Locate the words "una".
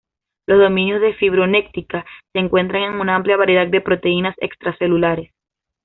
2.99-3.13